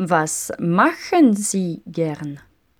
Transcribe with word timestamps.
Was 0.00 0.52
machen 0.60 1.34
Sie 1.34 1.82
gern? 1.84 2.38